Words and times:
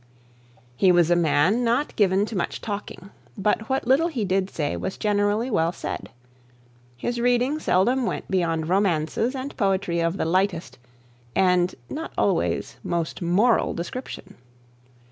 He 0.75 0.91
was 0.91 1.11
a 1.11 1.15
man 1.15 1.63
not 1.63 1.95
given 1.95 2.25
to 2.25 2.35
much 2.35 2.59
talking, 2.59 3.11
but 3.37 3.69
what 3.69 3.85
little 3.85 4.07
he 4.07 4.25
did 4.25 4.49
say 4.49 4.75
was 4.75 4.97
generally 4.97 5.51
well 5.51 5.71
said. 5.71 6.09
His 6.97 7.19
reading 7.19 7.59
seldom 7.59 8.07
went 8.07 8.27
beyond 8.27 8.67
romances 8.67 9.35
and 9.35 9.55
poetry 9.57 9.99
of 9.99 10.17
the 10.17 10.25
lightest 10.25 10.79
and 11.35 11.75
not 11.87 12.13
always 12.17 12.77
most 12.83 13.21
moral 13.21 13.75
description. 13.75 14.37